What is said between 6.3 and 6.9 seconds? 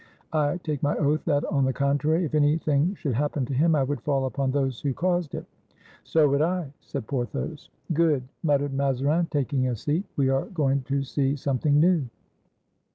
I,"